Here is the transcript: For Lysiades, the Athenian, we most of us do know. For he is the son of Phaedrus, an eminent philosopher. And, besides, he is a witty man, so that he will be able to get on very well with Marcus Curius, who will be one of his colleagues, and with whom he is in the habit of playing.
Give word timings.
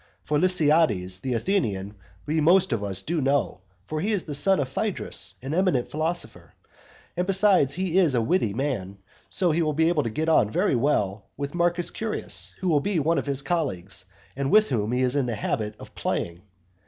For 0.23 0.39
Lysiades, 0.39 1.19
the 1.19 1.35
Athenian, 1.35 1.93
we 2.25 2.41
most 2.41 2.73
of 2.73 2.83
us 2.83 3.03
do 3.03 3.21
know. 3.21 3.61
For 3.85 4.01
he 4.01 4.11
is 4.11 4.23
the 4.23 4.33
son 4.33 4.59
of 4.59 4.67
Phaedrus, 4.67 5.35
an 5.43 5.53
eminent 5.53 5.91
philosopher. 5.91 6.55
And, 7.15 7.27
besides, 7.27 7.75
he 7.75 7.99
is 7.99 8.15
a 8.15 8.21
witty 8.23 8.51
man, 8.55 8.97
so 9.29 9.49
that 9.49 9.55
he 9.57 9.61
will 9.61 9.73
be 9.73 9.89
able 9.89 10.01
to 10.01 10.09
get 10.09 10.27
on 10.27 10.49
very 10.49 10.75
well 10.75 11.27
with 11.37 11.53
Marcus 11.53 11.91
Curius, 11.91 12.55
who 12.61 12.67
will 12.67 12.79
be 12.79 12.97
one 12.99 13.19
of 13.19 13.27
his 13.27 13.43
colleagues, 13.43 14.05
and 14.35 14.49
with 14.49 14.69
whom 14.69 14.91
he 14.91 15.03
is 15.03 15.15
in 15.15 15.27
the 15.27 15.35
habit 15.35 15.75
of 15.79 15.93
playing. 15.93 16.41